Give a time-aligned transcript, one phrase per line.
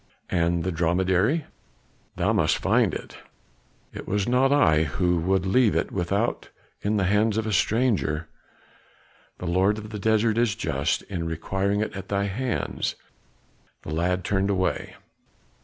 [0.31, 1.45] "And the dromedary?"
[2.15, 3.19] "Thou must find it.
[3.93, 6.49] It was not I who would leave it without
[6.81, 8.27] in the hands of a stranger.
[9.37, 12.95] The lord of the desert is just in requiring it at thy hands."
[13.83, 14.95] The lad turned away.